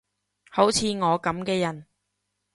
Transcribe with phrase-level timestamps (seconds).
[0.49, 1.85] 好似我噉嘅人